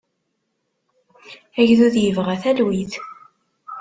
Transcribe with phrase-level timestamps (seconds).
[1.61, 2.93] Agdud yebɣa talwit.